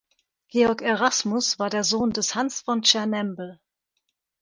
Georg 0.47 0.81
Erasmus 0.81 1.59
war 1.59 1.69
der 1.69 1.83
Sohn 1.83 2.09
des 2.11 2.33
Hans 2.33 2.61
von 2.61 2.81
Tschernembl. 2.81 3.59